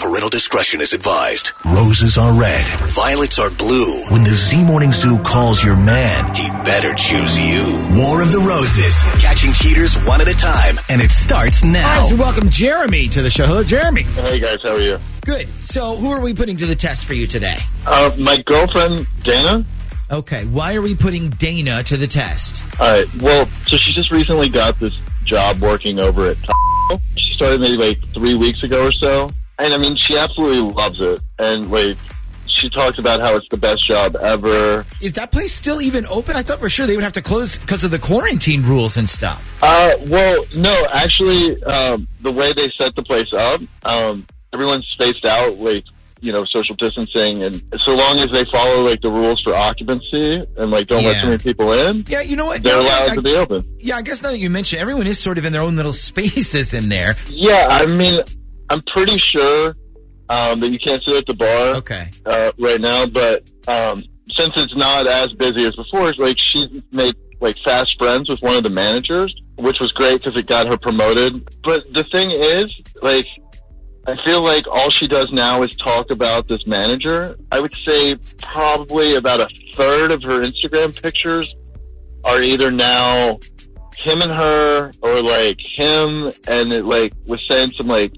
Parental 0.00 0.30
discretion 0.30 0.80
is 0.80 0.94
advised. 0.94 1.52
Roses 1.66 2.16
are 2.16 2.32
red, 2.32 2.64
violets 2.90 3.38
are 3.38 3.50
blue. 3.50 4.02
When 4.08 4.24
the 4.24 4.30
Z 4.30 4.64
Morning 4.64 4.92
Zoo 4.92 5.18
calls 5.22 5.62
your 5.62 5.76
man, 5.76 6.34
he 6.34 6.48
better 6.64 6.94
choose 6.94 7.38
you. 7.38 7.86
War 7.92 8.22
of 8.22 8.32
the 8.32 8.38
Roses, 8.38 8.98
catching 9.22 9.52
cheaters 9.52 9.94
one 10.06 10.22
at 10.22 10.28
a 10.28 10.32
time, 10.34 10.80
and 10.88 11.02
it 11.02 11.10
starts 11.10 11.62
All 11.62 11.68
now. 11.70 11.98
right, 12.00 12.08
so 12.08 12.16
welcome 12.16 12.48
Jeremy 12.48 13.08
to 13.10 13.20
the 13.20 13.28
show. 13.30 13.44
Hello, 13.46 13.62
Jeremy. 13.62 14.02
Hey 14.02 14.40
guys, 14.40 14.56
how 14.62 14.70
are 14.70 14.80
you? 14.80 14.98
Good. 15.26 15.48
So, 15.62 15.96
who 15.96 16.10
are 16.10 16.20
we 16.22 16.32
putting 16.32 16.56
to 16.56 16.66
the 16.66 16.74
test 16.76 17.04
for 17.04 17.12
you 17.14 17.26
today? 17.26 17.56
Uh, 17.86 18.10
my 18.18 18.38
girlfriend 18.46 19.06
Dana. 19.22 19.64
Okay, 20.10 20.46
why 20.46 20.74
are 20.76 20.82
we 20.82 20.94
putting 20.94 21.28
Dana 21.28 21.82
to 21.84 21.96
the 21.98 22.06
test? 22.06 22.62
All 22.80 22.90
right. 22.90 23.22
Well, 23.22 23.46
so 23.66 23.76
she 23.76 23.92
just 23.92 24.10
recently 24.10 24.48
got 24.48 24.78
this 24.80 24.98
job 25.24 25.58
working 25.60 26.00
over 26.00 26.30
at. 26.30 26.36
Taco. 26.42 27.02
She 27.18 27.34
started 27.34 27.60
maybe 27.60 27.76
like 27.76 27.98
three 28.14 28.34
weeks 28.34 28.62
ago 28.64 28.86
or 28.86 28.92
so, 28.92 29.30
and 29.60 29.72
I 29.74 29.78
mean, 29.78 29.96
she 29.96 30.16
absolutely 30.18 30.60
loves 30.74 31.00
it. 31.00 31.20
And 31.38 31.70
like, 31.70 31.96
she 32.46 32.68
talks 32.70 32.98
about 32.98 33.20
how 33.20 33.36
it's 33.36 33.46
the 33.50 33.56
best 33.56 33.86
job 33.86 34.16
ever. 34.16 34.84
Is 35.00 35.12
that 35.14 35.30
place 35.30 35.52
still 35.54 35.80
even 35.80 36.04
open? 36.06 36.34
I 36.36 36.42
thought 36.42 36.58
for 36.58 36.68
sure 36.68 36.86
they 36.86 36.96
would 36.96 37.04
have 37.04 37.12
to 37.14 37.22
close 37.22 37.56
because 37.58 37.84
of 37.84 37.90
the 37.92 37.98
quarantine 37.98 38.62
rules 38.62 38.96
and 38.96 39.08
stuff. 39.08 39.58
Uh, 39.62 39.92
well, 40.08 40.44
no, 40.56 40.86
actually, 40.92 41.62
um, 41.64 42.08
the 42.22 42.32
way 42.32 42.52
they 42.52 42.68
set 42.78 42.94
the 42.96 43.02
place 43.04 43.32
up, 43.32 43.60
um, 43.84 44.26
everyone's 44.52 44.86
spaced 44.92 45.24
out, 45.24 45.58
like 45.58 45.84
you 46.22 46.32
know, 46.32 46.44
social 46.44 46.74
distancing, 46.76 47.42
and 47.42 47.62
so 47.78 47.94
long 47.94 48.18
as 48.18 48.26
they 48.30 48.44
follow 48.52 48.82
like 48.82 49.00
the 49.00 49.10
rules 49.10 49.40
for 49.42 49.54
occupancy 49.54 50.44
and 50.58 50.70
like 50.70 50.86
don't 50.86 51.02
let 51.02 51.18
too 51.22 51.28
many 51.28 51.38
people 51.38 51.72
in, 51.72 52.04
Yeah, 52.08 52.20
you 52.20 52.36
know 52.36 52.44
what? 52.44 52.62
they're 52.62 52.76
Yeah, 52.78 52.82
allowed 52.82 53.10
I, 53.12 53.14
to 53.14 53.22
be 53.22 53.34
open. 53.36 53.76
yeah, 53.78 53.96
I 53.96 54.02
guess 54.02 54.22
now 54.22 54.30
that 54.32 54.38
you 54.38 54.50
mention, 54.50 54.78
it, 54.78 54.82
everyone 54.82 55.06
is 55.06 55.18
sort 55.18 55.38
of 55.38 55.46
in 55.46 55.52
their 55.54 55.62
own 55.62 55.76
little 55.76 55.92
spaces 56.10 56.74
in 56.74 56.90
there. 56.90 57.14
Yeah, 57.28 57.68
I 57.70 57.86
mean, 57.86 58.20
I'm 58.70 58.82
pretty 58.94 59.18
sure 59.18 59.74
um, 60.28 60.60
that 60.60 60.70
you 60.72 60.78
can't 60.78 61.02
sit 61.06 61.16
at 61.16 61.26
the 61.26 61.34
bar 61.34 61.76
Okay. 61.78 62.08
uh, 62.24 62.52
right 62.58 62.80
now, 62.80 63.04
but 63.06 63.42
um, 63.68 64.04
since 64.36 64.52
it's 64.56 64.74
not 64.76 65.06
as 65.06 65.28
busy 65.38 65.64
as 65.66 65.74
before, 65.74 66.08
it's 66.08 66.18
like 66.18 66.36
she 66.38 66.82
made 66.92 67.14
like 67.40 67.56
fast 67.64 67.90
friends 67.98 68.28
with 68.28 68.38
one 68.40 68.54
of 68.56 68.62
the 68.62 68.70
managers, 68.70 69.34
which 69.56 69.78
was 69.80 69.90
great 69.92 70.22
because 70.22 70.36
it 70.38 70.46
got 70.46 70.68
her 70.70 70.78
promoted. 70.78 71.32
But 71.64 71.82
the 71.94 72.04
thing 72.12 72.30
is, 72.30 72.66
like, 73.02 73.26
I 74.06 74.16
feel 74.24 74.42
like 74.42 74.64
all 74.70 74.90
she 74.90 75.08
does 75.08 75.26
now 75.32 75.62
is 75.62 75.74
talk 75.76 76.10
about 76.10 76.48
this 76.48 76.64
manager. 76.66 77.36
I 77.50 77.60
would 77.60 77.72
say 77.88 78.14
probably 78.40 79.14
about 79.14 79.40
a 79.40 79.48
third 79.74 80.12
of 80.12 80.22
her 80.22 80.42
Instagram 80.42 81.00
pictures 81.02 81.52
are 82.24 82.40
either 82.40 82.70
now 82.70 83.38
him 83.98 84.20
and 84.22 84.32
her 84.38 84.90
or 85.02 85.22
like 85.22 85.58
him 85.76 86.32
and 86.48 86.72
it 86.72 86.84
like 86.84 87.12
was 87.26 87.40
saying 87.50 87.72
some 87.76 87.86
like 87.86 88.12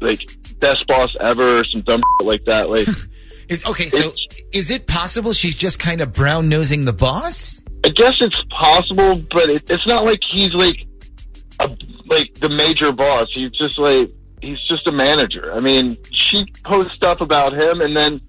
like 0.00 0.20
best 0.58 0.86
boss 0.86 1.08
ever 1.20 1.58
or 1.58 1.64
some 1.64 1.82
dumb 1.82 2.00
shit 2.20 2.26
like 2.26 2.44
that. 2.46 2.68
Like 2.68 2.88
It's, 3.48 3.64
okay, 3.66 3.88
so 3.88 4.12
is 4.52 4.70
it 4.70 4.86
possible 4.86 5.32
she's 5.32 5.54
just 5.54 5.78
kind 5.78 6.00
of 6.00 6.12
brown 6.12 6.48
nosing 6.48 6.84
the 6.84 6.92
boss? 6.92 7.62
I 7.84 7.90
guess 7.90 8.14
it's 8.20 8.40
possible, 8.50 9.22
but 9.32 9.48
it, 9.48 9.70
it's 9.70 9.86
not 9.86 10.04
like 10.04 10.18
he's 10.32 10.52
like 10.52 10.76
a 11.60 11.68
like 12.06 12.34
the 12.34 12.48
major 12.48 12.92
boss. 12.92 13.26
He's 13.32 13.52
just 13.52 13.78
like 13.78 14.10
he's 14.42 14.58
just 14.68 14.86
a 14.88 14.92
manager. 14.92 15.52
I 15.54 15.60
mean, 15.60 15.96
she 16.12 16.44
posts 16.64 16.94
stuff 16.94 17.20
about 17.20 17.56
him, 17.56 17.80
and 17.80 17.96
then 17.96 18.20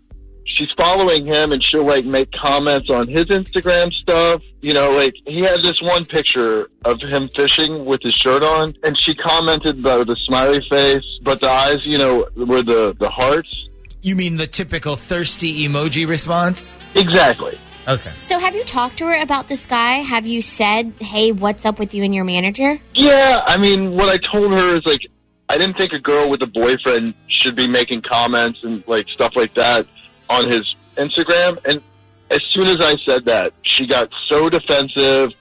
she's 0.48 0.72
following 0.72 1.26
him, 1.26 1.52
and 1.52 1.64
she'll 1.64 1.86
like 1.86 2.06
make 2.06 2.32
comments 2.32 2.90
on 2.90 3.08
his 3.08 3.26
Instagram 3.26 3.94
stuff. 3.94 4.42
You 4.62 4.74
know, 4.74 4.92
like 4.92 5.14
he 5.26 5.42
had 5.42 5.62
this 5.62 5.80
one 5.82 6.06
picture 6.06 6.70
of 6.86 7.00
him 7.02 7.30
fishing 7.36 7.86
with 7.86 8.02
his 8.02 8.16
shirt 8.16 8.44
on, 8.44 8.74
and 8.84 9.00
she 9.00 9.14
commented 9.16 9.80
about 9.80 10.08
the 10.08 10.16
smiley 10.16 10.62
face, 10.70 11.06
but 11.22 11.40
the 11.40 11.50
eyes, 11.50 11.80
you 11.84 11.98
know, 11.98 12.28
were 12.36 12.64
the 12.64 12.96
the 13.00 13.10
hearts. 13.10 13.54
You 14.02 14.16
mean 14.16 14.38
the 14.38 14.48
typical 14.48 14.96
thirsty 14.96 15.68
emoji 15.68 16.08
response? 16.08 16.72
Exactly. 16.96 17.58
Okay. 17.88 18.10
So, 18.24 18.38
have 18.38 18.54
you 18.54 18.64
talked 18.66 18.98
to 18.98 19.06
her 19.06 19.16
about 19.22 19.48
this 19.48 19.66
guy? 19.66 20.00
Have 20.00 20.26
you 20.26 20.42
said, 20.42 20.94
"Hey, 21.00 21.32
what's 21.32 21.66
up 21.66 21.80
with 21.80 21.94
you 21.94 22.04
and 22.04 22.14
your 22.14 22.26
manager"? 22.26 22.80
Yeah, 22.94 23.42
I 23.46 23.58
mean, 23.58 23.96
what 23.96 24.10
I 24.10 24.18
told 24.18 24.54
her 24.54 24.76
is 24.76 24.82
like, 24.86 25.02
I 25.48 25.58
didn't 25.58 25.78
think 25.78 25.94
a 25.94 26.00
girl 26.00 26.30
with 26.30 26.42
a 26.42 26.48
boyfriend 26.48 27.14
should 27.28 27.56
be 27.56 27.70
making 27.70 28.02
comments 28.02 28.60
and 28.64 28.84
like 28.88 29.08
stuff 29.10 29.34
like 29.36 29.54
that 29.54 29.88
on 30.30 30.50
his 30.50 30.76
Instagram. 30.96 31.58
And 31.66 31.82
as 32.32 32.40
soon 32.52 32.68
as 32.68 32.78
I 32.80 32.96
said 33.06 33.26
that, 33.26 33.54
she 33.62 33.88
got 33.88 34.10
so 34.30 34.50
defensive 34.50 35.34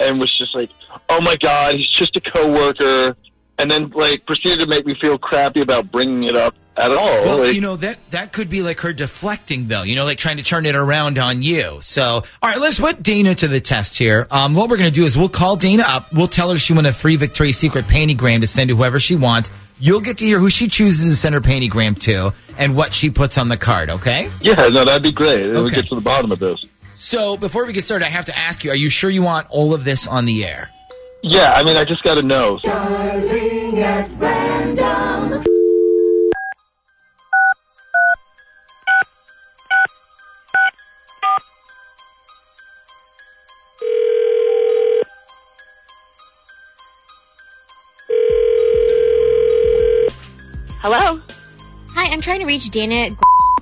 and 0.00 0.20
was 0.20 0.36
just 0.38 0.54
like, 0.54 0.70
"Oh 1.08 1.20
my 1.22 1.36
god, 1.36 1.76
he's 1.76 1.90
just 1.90 2.16
a 2.16 2.20
coworker," 2.20 3.16
and 3.58 3.70
then 3.70 3.90
like 3.94 4.26
proceeded 4.26 4.60
to 4.60 4.66
make 4.66 4.86
me 4.86 4.94
feel 5.00 5.18
crappy 5.18 5.60
about 5.60 5.90
bringing 5.90 6.24
it 6.24 6.36
up 6.36 6.54
at 6.76 6.90
all. 6.90 7.22
Well, 7.22 7.38
like, 7.38 7.54
you 7.54 7.60
know 7.60 7.76
that 7.76 7.98
that 8.10 8.32
could 8.32 8.50
be 8.50 8.62
like 8.62 8.80
her 8.80 8.92
deflecting, 8.92 9.68
though. 9.68 9.82
You 9.82 9.96
know, 9.96 10.04
like 10.04 10.18
trying 10.18 10.36
to 10.36 10.42
turn 10.42 10.66
it 10.66 10.74
around 10.74 11.18
on 11.18 11.42
you. 11.42 11.78
So, 11.80 12.04
all 12.04 12.50
right, 12.50 12.58
let's 12.58 12.78
put 12.78 13.02
Dana 13.02 13.34
to 13.36 13.48
the 13.48 13.60
test 13.60 13.96
here. 13.96 14.26
Um, 14.30 14.54
what 14.54 14.68
we're 14.68 14.76
gonna 14.76 14.90
do 14.90 15.04
is 15.04 15.16
we'll 15.16 15.28
call 15.28 15.56
Dana 15.56 15.84
up. 15.86 16.12
We'll 16.12 16.26
tell 16.26 16.50
her 16.50 16.58
she 16.58 16.74
won 16.74 16.86
a 16.86 16.92
free 16.92 17.16
Victoria's 17.16 17.56
Secret 17.56 17.86
pantygram 17.86 18.40
to 18.40 18.46
send 18.46 18.68
to 18.68 18.76
whoever 18.76 19.00
she 19.00 19.16
wants. 19.16 19.50
You'll 19.78 20.00
get 20.00 20.18
to 20.18 20.24
hear 20.24 20.38
who 20.38 20.48
she 20.50 20.68
chooses 20.68 21.08
to 21.10 21.16
send 21.16 21.34
her 21.34 21.40
pantygram 21.40 21.98
to 22.02 22.32
and 22.58 22.74
what 22.74 22.94
she 22.94 23.10
puts 23.10 23.36
on 23.36 23.48
the 23.48 23.56
card. 23.56 23.90
Okay. 23.90 24.30
yeah, 24.40 24.68
no, 24.68 24.84
that'd 24.84 25.02
be 25.02 25.12
great. 25.12 25.38
It 25.40 25.48
would 25.48 25.66
Okay. 25.66 25.76
get 25.76 25.88
to 25.88 25.94
the 25.94 26.00
bottom 26.00 26.32
of 26.32 26.38
this. 26.38 26.64
So 26.94 27.36
before 27.36 27.66
we 27.66 27.72
get 27.74 27.84
started, 27.84 28.06
I 28.06 28.08
have 28.08 28.24
to 28.26 28.36
ask 28.38 28.64
you: 28.64 28.70
Are 28.70 28.74
you 28.76 28.88
sure 28.88 29.10
you 29.10 29.22
want 29.22 29.46
all 29.50 29.74
of 29.74 29.84
this 29.84 30.06
on 30.06 30.24
the 30.24 30.44
air? 30.46 30.70
Yeah, 31.22 31.52
I 31.54 31.62
mean, 31.64 31.76
I 31.76 31.84
just 31.84 32.02
got 32.04 32.14
to 32.14 32.22
know. 32.22 32.58
Hello. 50.88 51.20
Hi, 51.94 52.12
I'm 52.12 52.20
trying 52.20 52.38
to 52.38 52.46
reach 52.46 52.70
Dana, 52.70 53.08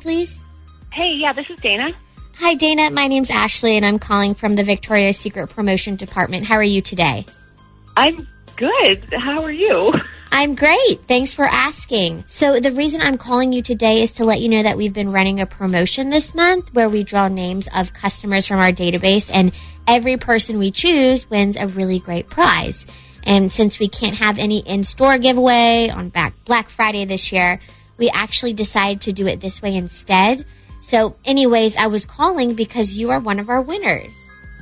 please. 0.02 0.44
Hey, 0.92 1.14
yeah, 1.14 1.32
this 1.32 1.48
is 1.48 1.58
Dana. 1.58 1.90
Hi, 2.34 2.52
Dana. 2.52 2.90
My 2.90 3.06
name's 3.06 3.30
Ashley, 3.30 3.78
and 3.78 3.86
I'm 3.86 3.98
calling 3.98 4.34
from 4.34 4.56
the 4.56 4.62
Victoria's 4.62 5.16
Secret 5.16 5.48
Promotion 5.48 5.96
Department. 5.96 6.44
How 6.44 6.56
are 6.56 6.62
you 6.62 6.82
today? 6.82 7.24
I'm 7.96 8.28
good. 8.56 9.14
How 9.14 9.42
are 9.42 9.50
you? 9.50 9.94
I'm 10.32 10.54
great. 10.54 11.00
Thanks 11.08 11.32
for 11.32 11.46
asking. 11.46 12.24
So, 12.26 12.60
the 12.60 12.72
reason 12.72 13.00
I'm 13.00 13.16
calling 13.16 13.54
you 13.54 13.62
today 13.62 14.02
is 14.02 14.12
to 14.16 14.26
let 14.26 14.40
you 14.40 14.50
know 14.50 14.62
that 14.62 14.76
we've 14.76 14.92
been 14.92 15.10
running 15.10 15.40
a 15.40 15.46
promotion 15.46 16.10
this 16.10 16.34
month 16.34 16.74
where 16.74 16.90
we 16.90 17.04
draw 17.04 17.28
names 17.28 17.70
of 17.74 17.94
customers 17.94 18.46
from 18.46 18.60
our 18.60 18.70
database, 18.70 19.30
and 19.32 19.52
every 19.88 20.18
person 20.18 20.58
we 20.58 20.70
choose 20.70 21.30
wins 21.30 21.56
a 21.56 21.68
really 21.68 22.00
great 22.00 22.28
prize. 22.28 22.84
And 23.24 23.52
since 23.52 23.78
we 23.78 23.88
can't 23.88 24.16
have 24.16 24.38
any 24.38 24.58
in 24.58 24.84
store 24.84 25.18
giveaway 25.18 25.88
on 25.88 26.10
back 26.10 26.34
Black 26.44 26.68
Friday 26.68 27.04
this 27.04 27.32
year, 27.32 27.60
we 27.96 28.10
actually 28.10 28.52
decided 28.52 29.00
to 29.02 29.12
do 29.12 29.26
it 29.26 29.40
this 29.40 29.62
way 29.62 29.74
instead. 29.74 30.44
So, 30.82 31.16
anyways, 31.24 31.76
I 31.76 31.86
was 31.86 32.04
calling 32.04 32.54
because 32.54 32.96
you 32.96 33.10
are 33.10 33.18
one 33.18 33.38
of 33.38 33.48
our 33.48 33.62
winners. 33.62 34.12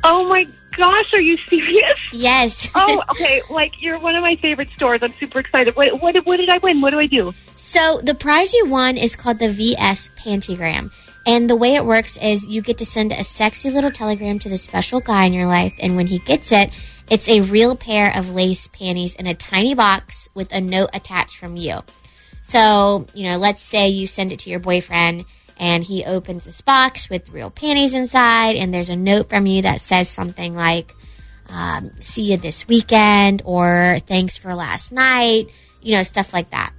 Oh 0.04 0.26
my 0.26 0.46
gosh, 0.76 1.12
are 1.14 1.20
you 1.20 1.36
serious? 1.48 2.00
Yes. 2.12 2.68
Oh, 2.74 3.02
okay. 3.10 3.42
Like 3.50 3.72
you're 3.80 3.98
one 3.98 4.16
of 4.16 4.22
my 4.22 4.36
favorite 4.36 4.68
stores. 4.74 5.00
I'm 5.02 5.12
super 5.14 5.38
excited. 5.38 5.76
What 5.76 6.00
what 6.00 6.14
what 6.26 6.36
did 6.38 6.48
I 6.48 6.58
win? 6.58 6.80
What 6.80 6.90
do 6.90 6.98
I 6.98 7.06
do? 7.06 7.34
So 7.56 8.00
the 8.02 8.14
prize 8.14 8.52
you 8.52 8.66
won 8.66 8.96
is 8.96 9.16
called 9.16 9.38
the 9.38 9.48
VS 9.48 10.10
Pantygram. 10.16 10.90
And 11.24 11.48
the 11.48 11.54
way 11.54 11.76
it 11.76 11.84
works 11.84 12.16
is 12.16 12.46
you 12.46 12.62
get 12.62 12.78
to 12.78 12.86
send 12.86 13.12
a 13.12 13.22
sexy 13.22 13.70
little 13.70 13.92
telegram 13.92 14.40
to 14.40 14.48
the 14.48 14.58
special 14.58 14.98
guy 15.00 15.26
in 15.26 15.32
your 15.32 15.46
life. 15.46 15.72
And 15.78 15.94
when 15.94 16.08
he 16.08 16.18
gets 16.18 16.50
it, 16.50 16.72
it's 17.10 17.28
a 17.28 17.40
real 17.40 17.76
pair 17.76 18.16
of 18.16 18.30
lace 18.30 18.66
panties 18.68 19.14
in 19.14 19.26
a 19.26 19.34
tiny 19.34 19.74
box 19.74 20.28
with 20.34 20.52
a 20.52 20.60
note 20.60 20.90
attached 20.94 21.36
from 21.36 21.56
you. 21.56 21.80
So, 22.42 23.06
you 23.14 23.28
know, 23.28 23.38
let's 23.38 23.62
say 23.62 23.88
you 23.88 24.06
send 24.06 24.32
it 24.32 24.40
to 24.40 24.50
your 24.50 24.60
boyfriend 24.60 25.24
and 25.58 25.84
he 25.84 26.04
opens 26.04 26.44
this 26.44 26.60
box 26.60 27.08
with 27.08 27.30
real 27.30 27.50
panties 27.50 27.94
inside 27.94 28.56
and 28.56 28.72
there's 28.72 28.88
a 28.88 28.96
note 28.96 29.28
from 29.28 29.46
you 29.46 29.62
that 29.62 29.80
says 29.80 30.08
something 30.08 30.54
like, 30.54 30.92
um, 31.48 31.90
see 32.00 32.32
you 32.32 32.36
this 32.36 32.66
weekend 32.66 33.42
or 33.44 33.98
thanks 34.06 34.38
for 34.38 34.54
last 34.54 34.92
night, 34.92 35.48
you 35.80 35.94
know, 35.94 36.02
stuff 36.02 36.32
like 36.32 36.50
that. 36.50 36.72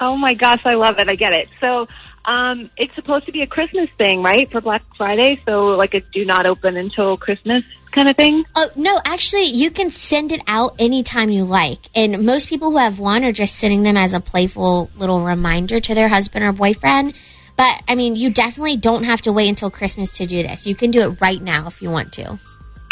Oh 0.00 0.16
my 0.16 0.34
gosh, 0.34 0.60
I 0.64 0.74
love 0.74 0.98
it. 0.98 1.10
I 1.10 1.14
get 1.14 1.32
it. 1.32 1.48
So, 1.60 1.88
um, 2.24 2.70
it's 2.76 2.94
supposed 2.94 3.26
to 3.26 3.32
be 3.32 3.42
a 3.42 3.46
Christmas 3.46 3.88
thing, 3.90 4.22
right? 4.22 4.50
For 4.50 4.60
Black 4.60 4.82
Friday. 4.96 5.40
So, 5.46 5.76
like 5.76 5.94
a 5.94 6.00
do 6.00 6.24
not 6.24 6.46
open 6.46 6.76
until 6.76 7.16
Christmas 7.16 7.64
kind 7.90 8.08
of 8.08 8.16
thing. 8.16 8.44
Oh, 8.54 8.68
no, 8.76 9.00
actually, 9.04 9.44
you 9.44 9.70
can 9.70 9.90
send 9.90 10.32
it 10.32 10.42
out 10.46 10.76
anytime 10.78 11.30
you 11.30 11.44
like. 11.44 11.78
And 11.94 12.24
most 12.24 12.48
people 12.48 12.70
who 12.70 12.76
have 12.76 12.98
one 12.98 13.24
are 13.24 13.32
just 13.32 13.56
sending 13.56 13.82
them 13.82 13.96
as 13.96 14.12
a 14.12 14.20
playful 14.20 14.90
little 14.96 15.22
reminder 15.22 15.80
to 15.80 15.94
their 15.94 16.08
husband 16.08 16.44
or 16.44 16.52
boyfriend. 16.52 17.14
But, 17.56 17.82
I 17.88 17.94
mean, 17.94 18.14
you 18.14 18.30
definitely 18.30 18.76
don't 18.76 19.04
have 19.04 19.22
to 19.22 19.32
wait 19.32 19.48
until 19.48 19.70
Christmas 19.70 20.12
to 20.18 20.26
do 20.26 20.42
this. 20.42 20.66
You 20.66 20.76
can 20.76 20.90
do 20.90 21.00
it 21.10 21.20
right 21.20 21.42
now 21.42 21.66
if 21.66 21.82
you 21.82 21.90
want 21.90 22.12
to. 22.12 22.38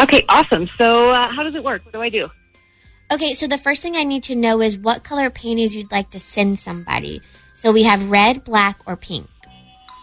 Okay, 0.00 0.24
awesome. 0.28 0.68
So, 0.76 1.10
uh, 1.10 1.28
how 1.30 1.42
does 1.42 1.54
it 1.54 1.62
work? 1.62 1.84
What 1.84 1.92
do 1.92 2.02
I 2.02 2.08
do? 2.08 2.28
Okay, 3.10 3.34
so 3.34 3.46
the 3.46 3.58
first 3.58 3.82
thing 3.82 3.94
I 3.94 4.02
need 4.02 4.24
to 4.24 4.34
know 4.34 4.60
is 4.60 4.76
what 4.76 5.04
color 5.04 5.30
panties 5.30 5.76
you'd 5.76 5.92
like 5.92 6.10
to 6.10 6.20
send 6.20 6.58
somebody. 6.58 7.22
So 7.54 7.72
we 7.72 7.84
have 7.84 8.10
red, 8.10 8.42
black, 8.42 8.80
or 8.86 8.96
pink. 8.96 9.28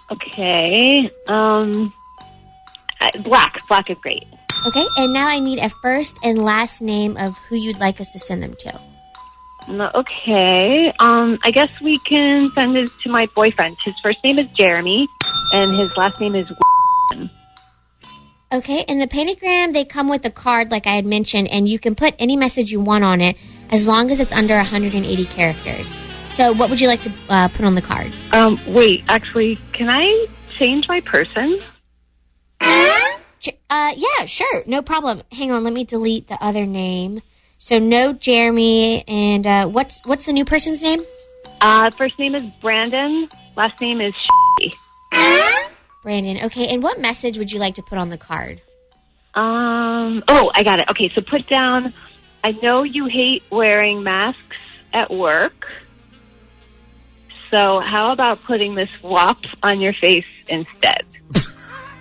Okay. 0.09 1.11
Um, 1.27 1.93
black. 3.23 3.59
Black 3.67 3.89
is 3.89 3.97
great. 4.01 4.23
Okay, 4.67 4.85
and 4.97 5.11
now 5.11 5.27
I 5.27 5.39
need 5.39 5.59
a 5.59 5.67
first 5.81 6.17
and 6.23 6.45
last 6.45 6.81
name 6.81 7.17
of 7.17 7.37
who 7.49 7.57
you'd 7.57 7.79
like 7.79 7.99
us 7.99 8.09
to 8.11 8.19
send 8.19 8.41
them 8.41 8.55
to. 8.59 8.81
Okay. 9.69 10.93
Um, 10.99 11.39
I 11.43 11.51
guess 11.51 11.69
we 11.83 11.99
can 12.07 12.51
send 12.55 12.75
this 12.75 12.89
to 13.03 13.09
my 13.09 13.25
boyfriend. 13.35 13.75
His 13.83 13.95
first 14.01 14.19
name 14.23 14.39
is 14.39 14.47
Jeremy, 14.57 15.07
and 15.51 15.77
his 15.77 15.91
last 15.97 16.19
name 16.21 16.35
is. 16.35 16.47
Okay, 18.53 18.85
and 18.87 19.01
the 19.01 19.07
pantygram, 19.07 19.73
they 19.73 19.83
come 19.83 20.07
with 20.07 20.23
a 20.25 20.29
card, 20.29 20.69
like 20.69 20.85
I 20.85 20.91
had 20.91 21.07
mentioned, 21.07 21.47
and 21.47 21.67
you 21.67 21.79
can 21.79 21.95
put 21.95 22.13
any 22.19 22.35
message 22.35 22.71
you 22.71 22.79
want 22.79 23.03
on 23.03 23.19
it 23.19 23.35
as 23.71 23.87
long 23.87 24.11
as 24.11 24.19
it's 24.19 24.31
under 24.31 24.55
180 24.55 25.25
characters. 25.25 25.97
So, 26.29 26.53
what 26.53 26.69
would 26.69 26.79
you 26.79 26.87
like 26.87 27.01
to 27.01 27.11
uh, 27.29 27.47
put 27.47 27.65
on 27.65 27.73
the 27.73 27.81
card? 27.81 28.13
Um, 28.31 28.59
wait. 28.67 29.05
Actually, 29.09 29.57
can 29.73 29.89
I 29.89 30.27
change 30.59 30.87
my 30.87 31.01
person? 31.01 31.59
Uh, 32.61 33.91
yeah, 33.97 34.25
sure, 34.27 34.63
no 34.67 34.83
problem. 34.83 35.23
Hang 35.31 35.51
on, 35.51 35.63
let 35.63 35.73
me 35.73 35.83
delete 35.83 36.27
the 36.27 36.37
other 36.39 36.67
name. 36.67 37.23
So, 37.57 37.79
no 37.79 38.13
Jeremy, 38.13 39.03
and 39.07 39.47
uh, 39.47 39.67
what's 39.67 39.99
what's 40.05 40.27
the 40.27 40.33
new 40.33 40.45
person's 40.45 40.83
name? 40.83 41.03
Uh, 41.59 41.89
first 41.97 42.19
name 42.19 42.35
is 42.35 42.43
Brandon. 42.61 43.29
Last 43.57 43.81
name 43.81 43.99
is. 43.99 44.13
Brandon. 46.03 46.45
Okay, 46.45 46.67
and 46.67 46.83
what 46.83 46.99
message 46.99 47.37
would 47.37 47.51
you 47.51 47.59
like 47.59 47.75
to 47.75 47.81
put 47.83 47.97
on 47.97 48.09
the 48.09 48.17
card? 48.17 48.61
Um. 49.33 50.23
Oh, 50.27 50.51
I 50.53 50.63
got 50.63 50.79
it. 50.81 50.89
Okay, 50.91 51.09
so 51.09 51.21
put 51.21 51.47
down. 51.47 51.93
I 52.43 52.51
know 52.51 52.83
you 52.83 53.05
hate 53.05 53.41
wearing 53.49 54.03
masks 54.03 54.57
at 54.93 55.09
work. 55.09 55.73
So 57.49 57.79
how 57.79 58.11
about 58.11 58.43
putting 58.43 58.75
this 58.75 58.89
WAP 59.01 59.37
on 59.63 59.79
your 59.79 59.93
face 59.93 60.25
instead? 60.47 61.03
Do 61.33 61.41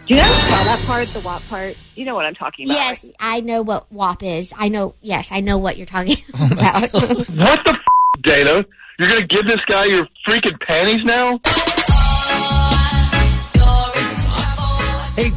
you 0.08 0.16
know 0.16 0.22
spell 0.24 0.64
that 0.64 0.82
part, 0.86 1.08
the 1.08 1.20
WAP 1.20 1.42
part? 1.48 1.76
You 1.94 2.04
know 2.04 2.14
what 2.14 2.24
I'm 2.26 2.34
talking 2.34 2.66
about. 2.66 2.74
Yes, 2.74 3.06
I 3.20 3.40
know 3.40 3.62
what 3.62 3.90
WAP 3.92 4.22
is. 4.22 4.52
I 4.56 4.68
know. 4.68 4.94
Yes, 5.00 5.30
I 5.30 5.40
know 5.40 5.58
what 5.58 5.76
you're 5.76 5.86
talking 5.86 6.16
Oh 6.38 6.48
about. 6.50 6.82
What 6.92 7.64
the 7.64 7.76
f- 7.78 8.20
Dana? 8.22 8.64
You're 8.98 9.08
gonna 9.08 9.26
give 9.26 9.46
this 9.46 9.60
guy 9.66 9.84
your 9.86 10.06
freaking 10.26 10.58
panties 10.60 11.04
now? 11.04 11.38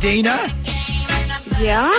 Dana. 0.06 0.38
Yeah. 1.60 1.92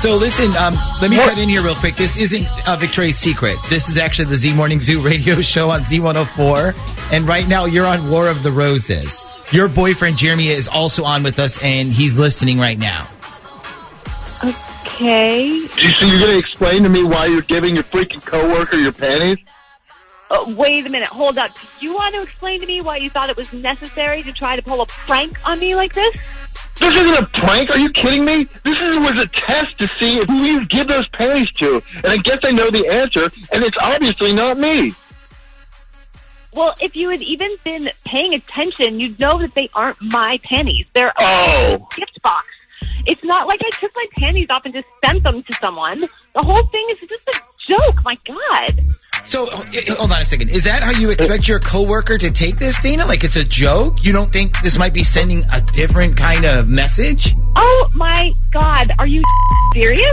So 0.00 0.16
listen, 0.16 0.50
um, 0.56 0.74
let 1.02 1.10
me 1.10 1.18
cut 1.18 1.36
in 1.36 1.46
here 1.46 1.62
real 1.62 1.74
quick. 1.74 1.94
This 1.94 2.16
isn't 2.16 2.46
uh, 2.66 2.76
Victoria's 2.76 3.18
Secret. 3.18 3.58
This 3.68 3.90
is 3.90 3.98
actually 3.98 4.30
the 4.30 4.36
Z 4.36 4.54
Morning 4.54 4.80
Zoo 4.80 5.02
radio 5.06 5.42
show 5.42 5.68
on 5.68 5.80
Z104. 5.80 7.12
And 7.12 7.28
right 7.28 7.46
now 7.46 7.66
you're 7.66 7.86
on 7.86 8.08
War 8.08 8.30
of 8.30 8.42
the 8.42 8.50
Roses. 8.50 9.26
Your 9.52 9.68
boyfriend 9.68 10.16
Jeremy 10.16 10.48
is 10.48 10.68
also 10.68 11.04
on 11.04 11.22
with 11.22 11.38
us 11.38 11.62
and 11.62 11.92
he's 11.92 12.18
listening 12.18 12.58
right 12.58 12.78
now. 12.78 13.08
Okay. 14.42 15.66
So 15.66 16.06
you're 16.06 16.20
gonna 16.20 16.38
explain 16.38 16.82
to 16.84 16.88
me 16.88 17.04
why 17.04 17.26
you're 17.26 17.42
giving 17.42 17.74
your 17.74 17.84
freaking 17.84 18.24
coworker 18.24 18.78
your 18.78 18.92
panties? 18.92 19.44
Uh, 20.30 20.46
wait 20.56 20.86
a 20.86 20.88
minute. 20.88 21.10
Hold 21.10 21.36
up. 21.36 21.50
Do 21.78 21.84
you 21.84 21.92
want 21.92 22.14
to 22.14 22.22
explain 22.22 22.60
to 22.60 22.66
me 22.66 22.80
why 22.80 22.96
you 22.96 23.10
thought 23.10 23.28
it 23.28 23.36
was 23.36 23.52
necessary 23.52 24.22
to 24.22 24.32
try 24.32 24.56
to 24.56 24.62
pull 24.62 24.80
a 24.80 24.86
prank 24.86 25.46
on 25.46 25.60
me 25.60 25.74
like 25.76 25.92
this? 25.92 26.16
This 26.80 26.96
isn't 26.96 27.18
a 27.24 27.26
prank. 27.40 27.70
Are 27.70 27.78
you 27.78 27.90
kidding 27.90 28.24
me? 28.24 28.44
This 28.64 28.76
is, 28.78 28.98
was 28.98 29.20
a 29.20 29.26
test 29.28 29.78
to 29.78 29.88
see 30.00 30.22
who 30.26 30.42
you 30.42 30.66
give 30.66 30.88
those 30.88 31.06
panties 31.10 31.50
to, 31.58 31.82
and 31.96 32.06
I 32.06 32.16
guess 32.16 32.38
I 32.42 32.50
know 32.52 32.70
the 32.70 32.86
answer, 32.88 33.24
and 33.52 33.62
it's 33.62 33.76
obviously 33.80 34.32
not 34.32 34.58
me. 34.58 34.94
Well, 36.52 36.74
if 36.80 36.96
you 36.96 37.10
had 37.10 37.22
even 37.22 37.50
been 37.64 37.90
paying 38.04 38.34
attention, 38.34 38.98
you'd 38.98 39.20
know 39.20 39.38
that 39.40 39.54
they 39.54 39.68
aren't 39.74 39.98
my 40.00 40.40
panties. 40.42 40.86
They're 40.94 41.12
Oh. 41.18 41.74
a 41.90 41.94
gift 41.94 42.20
box. 42.22 42.46
It's 43.06 43.22
not 43.24 43.46
like 43.46 43.60
I 43.64 43.70
took 43.78 43.92
my 43.94 44.06
panties 44.18 44.48
off 44.50 44.62
and 44.64 44.74
just 44.74 44.86
sent 45.04 45.22
them 45.22 45.42
to 45.42 45.52
someone. 45.54 46.00
The 46.00 46.42
whole 46.42 46.64
thing 46.66 46.86
is 46.90 47.08
just 47.08 47.28
a 47.28 47.40
joke. 47.68 48.02
My 48.04 48.16
God. 48.26 48.84
So 49.26 49.46
uh, 49.52 49.64
hold 49.96 50.12
on 50.12 50.22
a 50.22 50.24
second. 50.24 50.50
Is 50.50 50.64
that 50.64 50.82
how 50.82 50.90
you 50.92 51.10
expect 51.10 51.46
your 51.48 51.60
coworker 51.60 52.18
to 52.18 52.30
take 52.30 52.58
this, 52.58 52.80
Dana? 52.80 53.06
Like 53.06 53.22
it's 53.24 53.36
a 53.36 53.44
joke? 53.44 54.04
You 54.04 54.12
don't 54.12 54.32
think 54.32 54.60
this 54.62 54.76
might 54.78 54.92
be 54.94 55.04
sending 55.04 55.44
a 55.52 55.60
different 55.60 56.16
kind 56.16 56.44
of 56.44 56.68
message? 56.68 57.34
Oh 57.56 57.88
my 57.94 58.32
God. 58.52 58.92
Are 58.98 59.06
you 59.06 59.22
serious? 59.74 60.12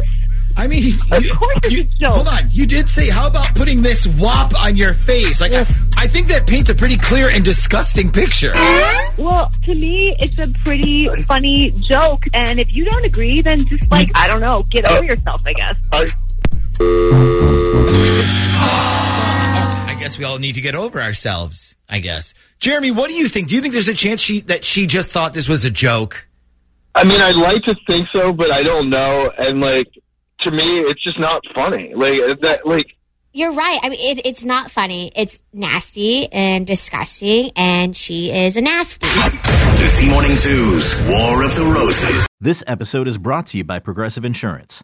I 0.59 0.65
mean, 0.65 0.93
Of 1.11 1.23
you- 1.23 1.33
course 1.35 1.57
it's 1.65 1.71
you- 1.71 1.81
a 1.83 2.03
joke. 2.03 2.13
Hold 2.15 2.27
on. 2.29 2.49
You 2.51 2.65
did 2.65 2.89
say, 2.89 3.09
how 3.09 3.27
about 3.27 3.53
putting 3.53 3.83
this 3.83 4.07
WAP 4.07 4.59
on 4.59 4.75
your 4.75 4.95
face? 4.95 5.39
Like, 5.39 5.51
I, 5.51 5.59
I 5.95 6.07
think 6.07 6.27
that 6.29 6.47
paints 6.47 6.71
a 6.71 6.75
pretty 6.75 6.97
clear 6.97 7.29
and 7.29 7.45
disgusting 7.45 8.11
picture. 8.11 8.53
Well, 9.19 9.51
to 9.65 9.75
me, 9.75 10.15
it's 10.19 10.39
a 10.39 10.47
pretty 10.65 11.07
funny 11.27 11.71
joke. 11.87 12.23
And 12.33 12.59
if 12.59 12.73
you 12.73 12.85
don't 12.85 13.05
agree, 13.05 13.41
then 13.41 13.67
just 13.67 13.89
like, 13.91 14.09
I 14.15 14.25
don't 14.27 14.41
know, 14.41 14.63
get 14.63 14.85
over 14.85 15.03
yourself, 15.03 15.43
I 15.45 15.53
guess. 15.53 15.75
I, 15.91 16.07
I 19.89 19.95
guess 19.99 20.17
we 20.17 20.23
all 20.25 20.39
need 20.39 20.55
to 20.55 20.61
get 20.61 20.75
over 20.75 21.01
ourselves, 21.01 21.75
I 21.89 21.99
guess. 21.99 22.33
Jeremy, 22.59 22.91
what 22.91 23.09
do 23.09 23.15
you 23.15 23.27
think? 23.27 23.49
Do 23.49 23.55
you 23.55 23.61
think 23.61 23.73
there's 23.73 23.87
a 23.87 23.93
chance 23.93 24.21
she 24.21 24.41
that 24.41 24.63
she 24.63 24.87
just 24.87 25.09
thought 25.09 25.33
this 25.33 25.49
was 25.49 25.65
a 25.65 25.71
joke? 25.71 26.27
I 26.95 27.03
mean, 27.03 27.21
I'd 27.21 27.35
like 27.35 27.63
to 27.63 27.75
think 27.87 28.07
so, 28.13 28.33
but 28.33 28.51
I 28.51 28.63
don't 28.63 28.89
know. 28.89 29.29
And 29.37 29.61
like, 29.61 29.87
to 30.41 30.51
me, 30.51 30.79
it's 30.79 31.03
just 31.03 31.19
not 31.19 31.43
funny. 31.55 31.93
Like 31.95 32.19
uh, 32.21 32.35
that, 32.41 32.65
like. 32.65 32.87
You're 33.33 33.53
right. 33.53 33.79
I 33.83 33.89
mean, 33.89 34.17
it, 34.17 34.25
it's 34.25 34.43
not 34.43 34.71
funny. 34.71 35.11
It's 35.15 35.39
nasty 35.53 36.27
and 36.31 36.65
disgusting, 36.65 37.51
and 37.55 37.95
she 37.95 38.31
is 38.31 38.57
a 38.57 38.61
nasty. 38.61 39.05
The 39.05 39.87
Z 39.87 40.09
Morning 40.09 40.35
Zoo's 40.35 40.99
War 41.01 41.43
of 41.43 41.53
the 41.55 41.71
Roses. 41.75 42.25
This 42.39 42.63
episode 42.65 43.07
is 43.07 43.19
brought 43.19 43.45
to 43.47 43.57
you 43.57 43.63
by 43.63 43.77
Progressive 43.77 44.25
Insurance. 44.25 44.83